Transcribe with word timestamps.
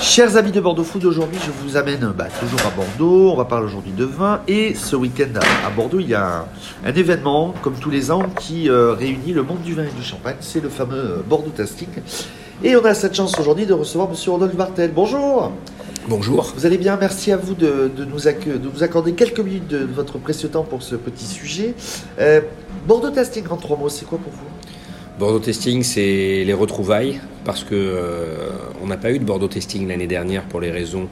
Chers 0.00 0.36
amis 0.36 0.52
de 0.52 0.60
Bordeaux 0.60 0.84
Food, 0.84 1.04
aujourd'hui 1.04 1.38
je 1.44 1.50
vous 1.50 1.76
amène 1.76 2.12
bah, 2.16 2.26
toujours 2.40 2.60
à 2.66 2.70
Bordeaux. 2.70 3.32
On 3.32 3.36
va 3.36 3.44
parler 3.44 3.66
aujourd'hui 3.66 3.92
de 3.92 4.04
vin. 4.04 4.40
Et 4.48 4.74
ce 4.74 4.94
week-end 4.96 5.28
à, 5.36 5.66
à 5.66 5.70
Bordeaux, 5.70 5.98
il 6.00 6.08
y 6.08 6.14
a 6.14 6.24
un, 6.40 6.44
un 6.84 6.94
événement, 6.94 7.52
comme 7.62 7.74
tous 7.74 7.90
les 7.90 8.10
ans, 8.10 8.22
qui 8.38 8.68
euh, 8.70 8.92
réunit 8.92 9.32
le 9.32 9.42
monde 9.42 9.60
du 9.62 9.74
vin 9.74 9.84
et 9.84 9.90
du 9.98 10.02
champagne. 10.04 10.36
C'est 10.40 10.62
le 10.62 10.68
fameux 10.68 10.96
euh, 10.96 11.22
Bordeaux 11.28 11.50
Tasting. 11.54 11.88
Et 12.62 12.76
on 12.76 12.84
a 12.84 12.94
cette 12.94 13.14
chance 13.14 13.38
aujourd'hui 13.38 13.66
de 13.66 13.74
recevoir 13.74 14.08
Monsieur 14.08 14.30
Rodolphe 14.32 14.54
Bartel. 14.56 14.92
Bonjour. 14.94 15.52
Bonjour. 16.08 16.52
Vous 16.56 16.64
allez 16.64 16.78
bien 16.78 16.96
Merci 16.98 17.32
à 17.32 17.36
vous 17.36 17.54
de, 17.54 17.90
de 17.94 18.04
nous, 18.04 18.26
acc- 18.28 18.46
de 18.48 18.70
nous 18.72 18.82
accorder 18.82 19.12
quelques 19.12 19.40
minutes 19.40 19.68
de 19.68 19.78
votre 19.84 20.18
précieux 20.18 20.48
temps 20.48 20.64
pour 20.64 20.82
ce 20.82 20.94
petit 20.96 21.26
sujet. 21.26 21.74
Euh, 22.20 22.40
Bordeaux 22.86 23.10
Tasting 23.10 23.44
en 23.50 23.56
trois 23.56 23.76
mots, 23.76 23.88
c'est 23.88 24.06
quoi 24.06 24.18
pour 24.18 24.32
vous? 24.32 24.38
Bordeaux 25.18 25.40
Testing, 25.40 25.82
c'est 25.82 26.44
les 26.44 26.54
retrouvailles 26.54 27.20
parce 27.44 27.64
que 27.64 27.74
euh, 27.74 28.50
on 28.80 28.86
n'a 28.86 28.96
pas 28.96 29.10
eu 29.10 29.18
de 29.18 29.24
Bordeaux 29.24 29.48
Testing 29.48 29.88
l'année 29.88 30.06
dernière 30.06 30.44
pour 30.44 30.60
les 30.60 30.70
raisons 30.70 31.08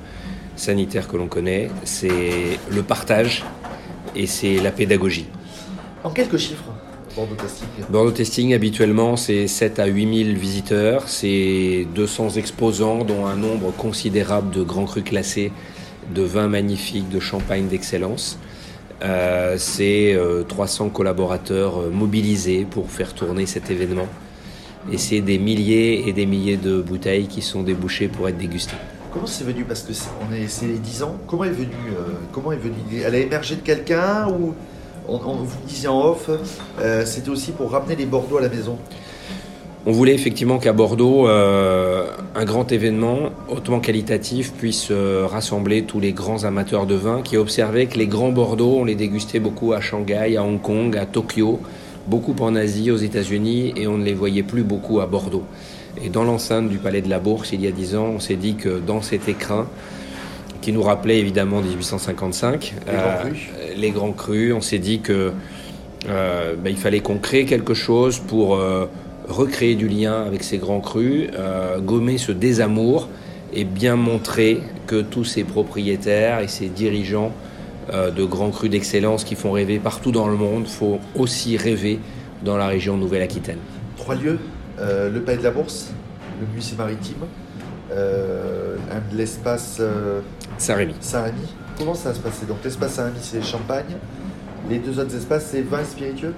sanitaires 0.55 1.09
que 1.09 1.17
l'on 1.17 1.27
connaît. 1.27 1.71
C'est 1.83 2.61
le 2.71 2.83
partage 2.85 3.45
et 4.15 4.27
c'est 4.27 4.59
la 4.59 4.71
pédagogie. 4.71 5.27
En 6.05 6.11
quelques 6.11 6.37
chiffres, 6.37 6.73
Bordeaux 7.17 7.35
Tasting. 7.35 7.67
Bordeaux 7.91 8.13
Testing, 8.13 8.55
habituellement, 8.55 9.17
c'est 9.17 9.49
7 9.49 9.81
à 9.81 9.87
8 9.87 10.25
000 10.25 10.39
visiteurs, 10.39 11.09
c'est 11.09 11.85
200 11.93 12.31
exposants, 12.37 13.03
dont 13.03 13.27
un 13.27 13.35
nombre 13.35 13.73
considérable 13.73 14.55
de 14.55 14.63
grands 14.63 14.85
crus 14.85 15.03
classés, 15.03 15.51
de 16.15 16.23
vins 16.23 16.47
magnifiques, 16.47 17.09
de 17.09 17.19
champagne 17.19 17.67
d'excellence. 17.67 18.39
Euh, 19.03 19.57
c'est 19.59 20.15
euh, 20.15 20.43
300 20.43 20.89
collaborateurs 20.89 21.81
euh, 21.83 21.91
mobilisés 21.91 22.67
pour 22.69 22.91
faire 22.91 23.13
tourner 23.13 23.45
cet 23.47 23.71
événement. 23.71 24.07
Et 24.91 24.99
c'est 24.99 25.21
des 25.21 25.39
milliers 25.39 26.09
et 26.09 26.13
des 26.13 26.27
milliers 26.27 26.57
de 26.57 26.81
bouteilles 26.81 27.27
qui 27.27 27.43
sont 27.43 27.63
débouchées 27.63 28.09
pour 28.09 28.29
être 28.29 28.39
dégustées. 28.39 28.77
Comment 29.13 29.27
c'est 29.27 29.45
venu? 29.45 29.65
Parce 29.65 29.83
que 29.83 29.93
c'est, 29.93 30.09
on 30.27 30.33
est, 30.35 30.49
c'est 30.49 30.67
les 30.67 30.79
10 30.79 31.03
ans. 31.03 31.17
Comment 31.27 31.45
est 31.45 31.51
venue 31.51 31.73
euh, 31.91 32.13
Comment 32.33 32.53
est 32.53 32.57
venue 32.57 33.03
Elle 33.05 33.15
a 33.15 33.19
émergé 33.19 33.57
de 33.57 33.61
quelqu'un 33.63 34.29
ou 34.29 34.55
on, 35.09 35.15
on- 35.17 35.35
vous 35.43 35.57
disiez 35.67 35.89
en 35.89 36.01
off 36.03 36.31
euh, 36.81 37.05
C'était 37.05 37.29
aussi 37.31 37.53
pour 37.53 37.71
ramener 37.73 37.97
les 37.97 38.07
Bordeaux 38.07 38.39
à 38.39 38.43
la 38.43 38.49
maison? 38.49 38.79
On 39.89 39.93
voulait 39.93 40.15
effectivement 40.15 40.59
qu'à 40.59 40.73
Bordeaux, 40.73 41.29
euh, 41.29 42.11
un 42.35 42.45
grand 42.45 42.73
événement 42.73 43.31
hautement 43.49 43.79
qualitatif 43.79 44.53
puisse 44.53 44.89
euh, 44.91 45.29
rassembler 45.31 45.85
tous 45.85 46.01
les 46.01 46.13
grands 46.13 46.43
amateurs 46.43 46.87
de 46.87 46.97
vin 46.97 47.23
qui 47.23 47.37
observaient 47.37 47.87
que 47.87 47.97
les 47.97 48.09
grands 48.09 48.33
Bordeaux, 48.33 48.79
on 48.81 48.85
les 48.85 48.97
dégustait 48.97 49.39
beaucoup 49.39 49.75
à 49.75 49.81
Shanghai, 49.81 50.37
à 50.37 50.43
Hong 50.43 50.61
Kong, 50.61 50.97
à 50.97 51.07
Tokyo, 51.07 51.61
beaucoup 52.09 52.35
en 52.41 52.57
Asie, 52.57 52.91
aux 52.91 52.97
États-Unis, 52.97 53.75
et 53.77 53.87
on 53.87 53.97
ne 53.97 54.05
les 54.05 54.15
voyait 54.15 54.43
plus 54.43 54.65
beaucoup 54.65 54.99
à 54.99 55.07
Bordeaux. 55.07 55.45
Et 56.05 56.09
dans 56.09 56.25
l'enceinte 56.25 56.69
du 56.69 56.79
Palais 56.79 57.01
de 57.01 57.09
la 57.09 57.21
Bourse, 57.21 57.53
il 57.53 57.63
y 57.63 57.69
a 57.69 57.71
dix 57.71 57.95
ans, 57.95 58.11
on 58.17 58.21
s'est 58.21 58.35
dit 58.35 58.57
que 58.57 58.81
dans 58.85 59.03
cet 59.03 59.29
écrin, 59.29 59.69
qui 60.63 60.73
nous 60.73 60.83
rappelait 60.83 61.21
évidemment 61.21 61.61
1855, 61.61 62.75
Les 62.89 62.93
grands 62.93 63.03
euh, 63.05 63.21
crus. 63.21 63.49
les 63.77 63.91
grands 63.91 64.13
crus, 64.13 64.53
on 64.53 64.61
s'est 64.61 64.81
dit 64.81 64.99
que 64.99 65.31
ben, 66.05 66.71
il 66.71 66.77
fallait 66.77 67.01
qu'on 67.01 67.19
crée 67.19 67.45
quelque 67.45 67.75
chose 67.75 68.19
pour 68.19 68.61
recréer 69.29 69.75
du 69.75 69.89
lien 69.89 70.23
avec 70.23 70.43
ces 70.43 70.59
grands 70.59 70.81
crus, 70.81 71.29
euh, 71.35 71.81
gommer 71.81 72.19
ce 72.19 72.33
désamour 72.33 73.09
et 73.53 73.65
bien 73.65 73.97
montrer 73.97 74.63
que 74.87 75.03
tous 75.03 75.25
ces 75.25 75.45
propriétaires 75.45 76.41
et 76.41 76.49
ces 76.49 76.69
dirigeants 76.69 77.33
euh, 77.93 78.11
de 78.11 78.25
grands 78.25 78.51
crus 78.51 78.71
d'excellence 78.71 79.25
qui 79.25 79.35
font 79.35 79.53
rêver 79.53 79.79
partout 79.79 80.13
dans 80.13 80.29
le 80.29 80.37
monde 80.37 80.67
font 80.67 81.01
aussi 81.15 81.57
rêver 81.57 81.99
dans 82.45 82.57
la 82.57 82.67
région 82.67 82.97
Nouvelle-Aquitaine. 82.97 83.59
Trois 83.97 84.15
lieux 84.15 84.39
euh, 84.79 85.11
le 85.11 85.21
Palais 85.23 85.39
de 85.39 85.45
la 85.45 85.51
Bourse, 85.51 85.91
le 86.41 86.55
musée 86.55 86.77
maritime, 86.77 87.25
l'espace 89.15 89.81
Saint-Rémy. 90.59 90.95
Saint-Rémy. 91.01 91.47
Comment 91.79 91.95
ça 91.95 92.11
va 92.11 92.15
se 92.15 92.21
passer 92.21 92.47
Donc 92.47 92.59
l'espace 92.65 92.95
Saint-Rémy, 92.95 93.19
c'est 93.21 93.43
Champagne. 93.43 93.97
Les 94.69 94.79
deux 94.79 94.99
autres 94.99 95.15
espaces, 95.15 95.49
c'est 95.53 95.63
vin 95.63 95.81
et 95.81 95.85
spiritueux? 95.85 96.35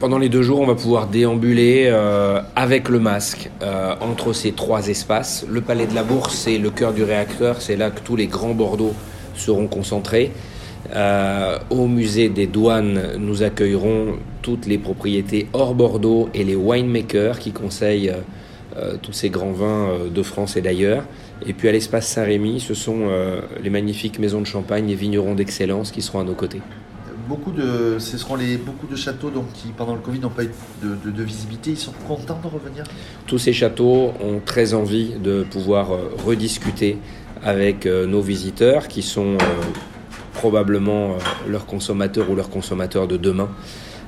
Pendant 0.00 0.18
les 0.18 0.28
deux 0.28 0.42
jours, 0.42 0.60
on 0.60 0.66
va 0.66 0.74
pouvoir 0.74 1.06
déambuler 1.06 1.84
euh, 1.86 2.40
avec 2.56 2.88
le 2.88 2.98
masque 2.98 3.48
euh, 3.62 3.94
entre 4.00 4.32
ces 4.32 4.50
trois 4.50 4.88
espaces. 4.88 5.46
Le 5.48 5.60
Palais 5.60 5.86
de 5.86 5.94
la 5.94 6.02
Bourse, 6.02 6.34
c'est 6.34 6.58
le 6.58 6.70
cœur 6.70 6.92
du 6.92 7.04
réacteur, 7.04 7.62
c'est 7.62 7.76
là 7.76 7.90
que 7.90 8.00
tous 8.00 8.16
les 8.16 8.26
grands 8.26 8.54
Bordeaux 8.54 8.92
seront 9.36 9.68
concentrés. 9.68 10.32
Euh, 10.94 11.58
au 11.70 11.86
musée 11.86 12.28
des 12.28 12.48
douanes, 12.48 13.00
nous 13.18 13.44
accueillerons 13.44 14.16
toutes 14.42 14.66
les 14.66 14.78
propriétés 14.78 15.46
hors 15.52 15.74
Bordeaux 15.74 16.28
et 16.34 16.42
les 16.42 16.56
winemakers 16.56 17.38
qui 17.38 17.52
conseillent 17.52 18.12
tous 19.02 19.12
ces 19.12 19.30
grands 19.30 19.52
vins 19.52 19.90
de 20.12 20.22
France 20.24 20.56
et 20.56 20.60
d'ailleurs. 20.60 21.04
Et 21.46 21.52
puis 21.52 21.68
à 21.68 21.72
l'espace 21.72 22.08
Saint-Rémy, 22.08 22.58
ce 22.58 22.74
sont 22.74 23.02
les 23.62 23.70
magnifiques 23.70 24.18
maisons 24.18 24.40
de 24.40 24.46
champagne 24.46 24.90
et 24.90 24.96
vignerons 24.96 25.36
d'excellence 25.36 25.92
qui 25.92 26.02
seront 26.02 26.18
à 26.18 26.24
nos 26.24 26.34
côtés. 26.34 26.60
Beaucoup 27.28 27.52
de, 27.52 27.98
ce 27.98 28.18
seront 28.18 28.36
les, 28.36 28.56
beaucoup 28.56 28.86
de 28.86 28.96
châteaux 28.96 29.30
donc, 29.30 29.52
qui, 29.52 29.68
pendant 29.68 29.94
le 29.94 30.00
Covid, 30.00 30.20
n'ont 30.20 30.28
pas 30.28 30.44
eu 30.44 30.50
de, 30.82 31.22
visibilité. 31.22 31.70
Ils 31.70 31.78
sont 31.78 31.92
contents 32.06 32.38
de 32.42 32.48
revenir? 32.48 32.84
Tous 33.26 33.38
ces 33.38 33.52
châteaux 33.52 34.12
ont 34.22 34.40
très 34.44 34.74
envie 34.74 35.14
de 35.22 35.44
pouvoir 35.50 35.92
euh, 35.92 36.10
rediscuter 36.24 36.98
avec 37.42 37.86
euh, 37.86 38.06
nos 38.06 38.20
visiteurs 38.20 38.88
qui 38.88 39.02
sont 39.02 39.34
euh, 39.34 39.46
probablement 40.34 41.16
leurs 41.48 41.66
consommateurs 41.66 42.30
ou 42.30 42.36
leurs 42.36 42.50
consommateurs 42.50 43.08
de 43.08 43.16
demain. 43.16 43.48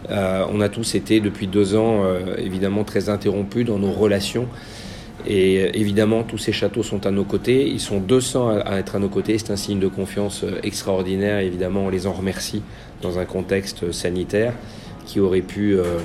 On 0.08 0.60
a 0.60 0.68
tous 0.68 0.94
été 0.94 1.20
depuis 1.20 1.46
deux 1.48 1.74
ans 1.74 2.04
évidemment 2.36 2.84
très 2.84 3.08
interrompus 3.08 3.66
dans 3.66 3.78
nos 3.78 3.90
relations 3.90 4.46
et 5.26 5.62
euh, 5.64 5.70
évidemment 5.74 6.22
tous 6.22 6.38
ces 6.38 6.52
châteaux 6.52 6.82
sont 6.82 7.06
à 7.06 7.10
nos 7.10 7.24
côtés, 7.24 7.68
ils 7.68 7.80
sont 7.80 7.98
200 8.00 8.60
à, 8.64 8.78
être 8.78 8.96
à 8.96 8.98
nos 8.98 9.08
côtés, 9.08 9.36
c'est 9.38 9.50
un 9.50 9.56
signe 9.56 9.78
de 9.80 9.88
confiance 9.88 10.44
euh, 10.44 10.58
extraordinaire, 10.62 11.38
évidemment 11.40 11.86
on 11.86 11.88
les 11.88 12.06
en 12.06 12.12
remercie 12.12 12.62
dans 13.02 13.18
un 13.18 13.24
contexte 13.24 13.92
sanitaire 13.92 14.52
qui 15.06 15.20
aurait 15.20 15.40
pu 15.42 15.74
euh, 15.76 15.98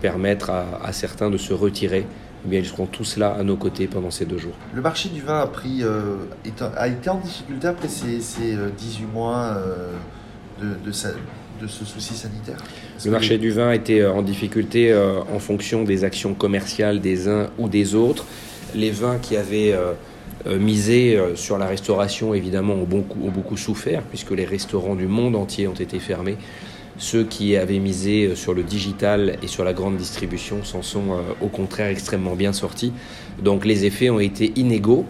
permettre 0.00 0.50
à, 0.50 0.80
à 0.84 0.92
certains 0.92 1.30
de 1.30 1.36
se 1.36 1.52
retirer. 1.52 2.04
Eh 2.44 2.48
bien, 2.48 2.60
ils 2.60 2.66
seront 2.66 2.86
tous 2.86 3.16
là 3.16 3.34
à 3.38 3.42
nos 3.42 3.56
côtés 3.56 3.88
pendant 3.88 4.12
ces 4.12 4.24
deux 4.24 4.38
jours. 4.38 4.52
Le 4.72 4.80
marché 4.80 5.08
du 5.08 5.20
vin 5.20 5.40
a, 5.40 5.46
pris, 5.48 5.80
euh, 5.82 6.14
a 6.76 6.86
été 6.86 7.10
en 7.10 7.18
difficulté 7.18 7.66
après 7.66 7.88
ces, 7.88 8.20
ces, 8.20 8.54
euh, 8.54 8.68
18 8.78 9.06
mois 9.12 9.56
euh, 9.56 9.90
de, 10.62 10.86
de, 10.86 10.92
sa- 10.92 11.10
de 11.60 11.66
ce 11.66 11.84
souci 11.84 12.14
sanitaire? 12.14 12.58
Le 13.04 13.10
marché 13.10 13.38
du 13.38 13.50
vin 13.50 13.72
était 13.72 14.00
euh, 14.02 14.12
en 14.12 14.22
difficulté 14.22 14.92
euh, 14.92 15.18
en 15.34 15.40
fonction 15.40 15.82
des 15.82 16.04
actions 16.04 16.32
commerciales 16.32 17.00
des 17.00 17.26
uns 17.28 17.48
ou 17.58 17.68
des 17.68 17.96
autres. 17.96 18.24
Les 18.74 18.90
vins 18.90 19.18
qui 19.18 19.36
avaient 19.36 19.72
euh, 19.72 19.92
euh, 20.46 20.58
misé 20.58 21.16
euh, 21.16 21.36
sur 21.36 21.58
la 21.58 21.66
restauration, 21.66 22.34
évidemment, 22.34 22.74
ont 22.74 22.84
beaucoup, 22.84 23.56
souffert, 23.56 24.02
puisque 24.02 24.30
les 24.32 24.44
restaurants 24.44 24.94
du 24.94 25.06
monde 25.06 25.36
entier 25.36 25.66
ont 25.68 25.74
été 25.74 25.98
fermés. 25.98 26.36
Ceux 26.98 27.24
qui 27.24 27.56
avaient 27.56 27.78
misé 27.78 28.34
sur 28.34 28.54
le 28.54 28.62
digital 28.62 29.38
et 29.42 29.46
sur 29.46 29.64
la 29.64 29.72
grande 29.72 29.96
distribution 29.96 30.64
s'en 30.64 30.82
sont 30.82 31.20
au 31.40 31.46
contraire 31.46 31.90
extrêmement 31.90 32.34
bien 32.34 32.52
sortis. 32.52 32.92
Donc 33.40 33.64
les 33.64 33.84
effets 33.84 34.10
ont 34.10 34.18
été 34.18 34.52
inégaux, 34.56 35.06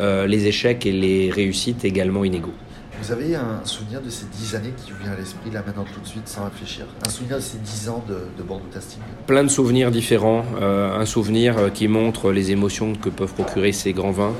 les 0.00 0.46
échecs 0.48 0.84
et 0.84 0.90
les 0.90 1.30
réussites 1.30 1.84
également 1.84 2.24
inégaux. 2.24 2.54
Vous 3.00 3.12
avez 3.12 3.36
un 3.36 3.64
souvenir 3.64 4.00
de 4.00 4.10
ces 4.10 4.26
10 4.26 4.56
années 4.56 4.72
qui 4.76 4.90
vous 4.90 4.98
vient 4.98 5.12
à 5.12 5.16
l'esprit 5.16 5.50
là 5.52 5.62
maintenant 5.64 5.84
tout 5.84 6.00
de 6.00 6.06
suite 6.06 6.26
sans 6.26 6.44
réfléchir? 6.44 6.84
Un 7.06 7.08
souvenir 7.08 7.36
de 7.36 7.42
ces 7.42 7.58
10 7.58 7.88
ans 7.90 8.04
de, 8.08 8.18
de 8.36 8.42
Bordeaux 8.42 8.66
Tasting? 8.72 8.98
Plein 9.26 9.44
de 9.44 9.48
souvenirs 9.48 9.90
différents. 9.92 10.44
Euh, 10.60 10.98
un 10.98 11.06
souvenir 11.06 11.56
euh, 11.58 11.70
qui 11.70 11.86
montre 11.86 12.32
les 12.32 12.50
émotions 12.50 12.94
que 12.94 13.08
peuvent 13.08 13.32
procurer 13.32 13.70
ces 13.70 13.92
grands 13.92 14.10
vins. 14.10 14.32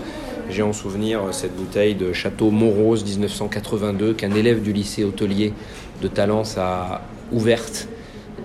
J'ai 0.51 0.63
en 0.63 0.73
souvenir 0.73 1.23
euh, 1.23 1.33
cette 1.33 1.55
bouteille 1.55 1.95
de 1.95 2.13
Château 2.13 2.51
Montrose 2.51 3.05
1982 3.05 4.15
qu'un 4.15 4.35
élève 4.35 4.61
du 4.61 4.73
lycée 4.73 5.05
hôtelier 5.05 5.55
de 6.03 6.09
Talence 6.09 6.59
a 6.59 7.03
ouverte 7.31 7.89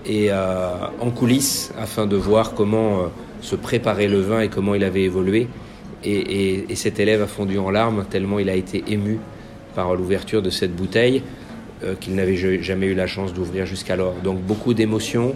et 0.05 0.31
en 0.33 1.11
coulisses 1.11 1.71
afin 1.79 2.05
de 2.05 2.17
voir 2.17 2.55
comment 2.55 3.03
se 3.39 3.55
préparait 3.55 4.09
le 4.09 4.19
vin 4.19 4.41
et 4.41 4.49
comment 4.49 4.75
il 4.75 4.83
avait 4.83 5.03
évolué. 5.03 5.47
Et 6.03 6.75
cet 6.75 6.99
élève 6.99 7.21
a 7.21 7.27
fondu 7.27 7.57
en 7.57 7.69
larmes 7.69 8.03
tellement 8.09 8.39
il 8.39 8.49
a 8.49 8.55
été 8.55 8.83
ému 8.87 9.19
par 9.75 9.95
l'ouverture 9.95 10.41
de 10.41 10.49
cette 10.49 10.75
bouteille 10.75 11.23
euh, 11.83 11.95
qu'il 11.99 12.15
n'avait 12.15 12.35
ja- 12.35 12.61
jamais 12.61 12.87
eu 12.87 12.95
la 12.95 13.07
chance 13.07 13.33
d'ouvrir 13.33 13.65
jusqu'alors. 13.65 14.15
Donc 14.23 14.39
beaucoup 14.41 14.73
d'émotions, 14.73 15.35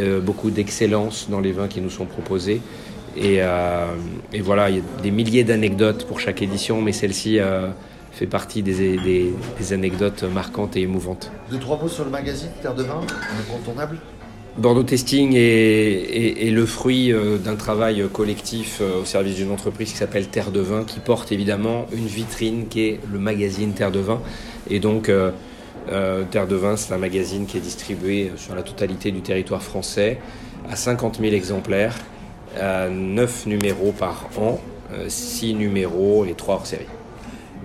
euh, 0.00 0.20
beaucoup 0.20 0.50
d'excellence 0.50 1.28
dans 1.30 1.40
les 1.40 1.52
vins 1.52 1.68
qui 1.68 1.80
nous 1.80 1.90
sont 1.90 2.06
proposés. 2.06 2.60
Et, 3.16 3.36
euh, 3.42 3.86
et 4.32 4.40
voilà, 4.40 4.70
il 4.70 4.76
y 4.76 4.78
a 4.80 4.82
des 5.02 5.10
milliers 5.10 5.44
d'anecdotes 5.44 6.06
pour 6.06 6.20
chaque 6.20 6.42
édition, 6.42 6.80
mais 6.82 6.92
celle-ci 6.92 7.38
fait 8.12 8.26
partie 8.26 8.62
des 8.62 9.32
anecdotes 9.72 10.22
marquantes 10.24 10.76
et 10.76 10.82
émouvantes. 10.82 11.30
Deux, 11.50 11.58
trois 11.58 11.78
mots 11.80 11.88
sur 11.88 12.04
le 12.04 12.10
magazine 12.10 12.50
Terre 12.62 12.74
de 12.74 12.82
Vin, 12.84 13.00
incontournable? 13.40 13.98
Bordeaux 14.58 14.82
Testing 14.82 15.34
est, 15.36 16.50
le 16.50 16.66
fruit 16.66 17.12
euh, 17.12 17.38
d'un 17.38 17.54
travail 17.54 18.04
collectif 18.12 18.80
euh, 18.80 19.02
au 19.02 19.04
service 19.04 19.36
d'une 19.36 19.52
entreprise 19.52 19.92
qui 19.92 19.96
s'appelle 19.96 20.26
Terre 20.26 20.50
de 20.50 20.58
Vin, 20.58 20.82
qui 20.82 20.98
porte 20.98 21.30
évidemment 21.30 21.86
une 21.92 22.08
vitrine 22.08 22.66
qui 22.66 22.80
est 22.80 23.00
le 23.08 23.20
magazine 23.20 23.72
Terre 23.72 23.92
de 23.92 24.00
Vin. 24.00 24.20
Et 24.68 24.80
donc, 24.80 25.08
euh, 25.08 25.30
Terre 26.32 26.48
de 26.48 26.56
Vin, 26.56 26.76
c'est 26.76 26.92
un 26.92 26.98
magazine 26.98 27.46
qui 27.46 27.56
est 27.56 27.60
distribué 27.60 28.32
sur 28.34 28.56
la 28.56 28.62
totalité 28.62 29.12
du 29.12 29.20
territoire 29.20 29.62
français 29.62 30.18
à 30.68 30.74
50 30.74 31.20
000 31.20 31.34
exemplaires, 31.34 31.94
à 32.60 32.88
9 32.88 33.46
numéros 33.46 33.92
par 33.92 34.28
an. 34.36 34.60
6 35.06 35.54
numéros, 35.54 36.24
les 36.24 36.34
3 36.34 36.54
hors 36.56 36.66
série. 36.66 36.86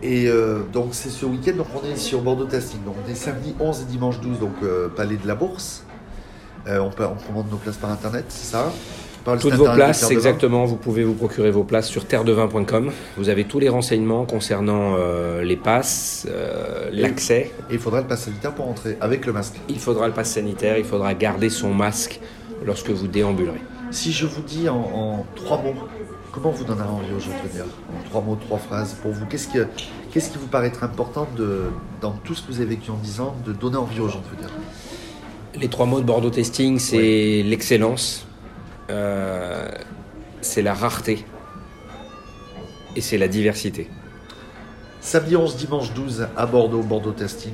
Et 0.04 0.28
donc 0.74 0.90
c'est 0.92 1.10
ce 1.10 1.26
week-end, 1.26 1.56
donc 1.56 1.68
on 1.74 1.90
est 1.90 1.96
sur 1.96 2.22
Bordeaux 2.22 2.46
Tasting. 2.46 2.84
Donc 2.86 2.96
on 3.06 3.10
est 3.10 3.16
samedi 3.16 3.56
11 3.60 3.82
et 3.82 3.86
dimanche 3.86 4.20
12, 4.20 4.40
donc 4.40 4.54
Palais 4.96 5.16
de 5.16 5.26
la 5.26 5.36
Bourse. 5.36 5.86
Euh, 6.68 6.80
on, 6.80 6.90
peut, 6.90 7.06
on 7.06 7.16
commande 7.16 7.52
nos 7.52 7.58
places 7.58 7.78
par 7.78 7.92
internet, 7.92 8.26
c'est 8.30 8.52
ça 8.52 8.72
Par 9.26 9.36
le 9.36 9.42
Toutes 9.42 9.54
vos 9.56 9.70
places, 9.70 10.10
exactement, 10.12 10.64
vous 10.66 10.78
pouvez 10.78 11.04
vous 11.04 11.14
procurer 11.14 11.52
vos 11.52 11.64
places 11.64 11.90
sur 11.90 12.06
terredevin.com. 12.06 12.92
Vous 13.18 13.30
avez 13.30 13.44
tous 13.44 13.60
les 13.60 13.70
renseignements 13.70 14.26
concernant 14.26 14.96
euh, 14.98 15.44
les 15.44 15.58
passes, 15.58 16.26
euh, 16.30 16.90
l'accès. 16.92 17.52
Et 17.70 17.74
il 17.74 17.80
faudra 17.80 18.02
le 18.02 18.08
pass 18.08 18.24
sanitaire 18.24 18.54
pour 18.54 18.68
entrer, 18.70 18.98
avec 19.02 19.26
le 19.26 19.34
masque. 19.34 19.56
Il 19.68 19.80
faudra 19.80 20.08
le 20.08 20.14
pass 20.14 20.32
sanitaire, 20.32 20.78
il 20.78 20.86
faudra 20.86 21.14
garder 21.14 21.50
son 21.50 21.74
masque 21.74 22.22
lorsque 22.66 22.90
vous 22.92 23.08
déambulerez. 23.08 23.62
Si 23.92 24.14
je 24.14 24.26
vous 24.26 24.42
dis 24.42 24.70
en, 24.70 24.78
en 24.78 25.26
trois 25.36 25.62
mots, 25.62 25.76
comment 26.32 26.52
vous 26.52 26.64
donnerez 26.64 26.88
envie 26.88 27.14
aux 27.14 27.20
gens 27.20 27.30
de 27.44 27.50
venir 27.50 27.66
En 27.90 28.10
trois 28.10 28.22
mots, 28.22 28.38
trois 28.38 28.58
phrases, 28.58 28.94
pour 28.94 29.12
vous, 29.12 29.26
qu'est-ce, 29.26 29.50
que, 29.50 29.68
qu'est-ce 30.12 30.32
qui 30.32 30.38
vous 30.38 30.48
paraîtrait 30.48 30.86
important 30.86 31.28
de, 31.38 31.64
dans 32.00 32.12
tout 32.12 32.34
ce 32.34 32.42
que 32.42 32.54
vous 32.54 32.62
avez 32.62 32.76
vécu 32.76 32.90
en 32.90 32.96
10 32.96 33.20
ans, 33.20 33.36
de 33.46 33.52
donner 33.52 33.78
envie 33.78 34.00
aux 34.00 34.08
gens 34.08 34.22
de 34.22 34.36
venir 34.38 34.50
Les 35.60 35.68
trois 35.68 35.86
mots 35.86 36.00
de 36.00 36.06
Bordeaux 36.06 36.32
Testing, 36.32 36.80
c'est 36.80 37.44
l'excellence, 37.46 38.26
euh, 38.90 39.70
c'est 40.42 40.62
la 40.62 40.74
rareté 40.74 41.26
et 42.96 43.02
c'est 43.02 43.18
la 43.18 43.28
diversité. 43.28 43.90
Samedi 45.00 45.36
11, 45.36 45.56
dimanche 45.58 45.94
12 45.94 46.28
à 46.36 46.46
Bordeaux, 46.46 46.82
Bordeaux 46.82 47.12
Testing. 47.12 47.54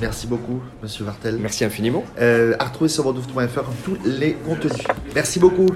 Merci 0.00 0.26
beaucoup, 0.26 0.60
Monsieur 0.82 1.04
Vartel. 1.04 1.38
Merci 1.38 1.64
infiniment. 1.64 2.04
Euh, 2.20 2.54
à 2.58 2.66
retrouver 2.66 2.88
sur 2.88 3.04
bordeaux.fr 3.04 3.62
tous 3.84 3.96
les 4.04 4.32
contenus. 4.32 4.72
Merci 5.14 5.38
beaucoup. 5.38 5.68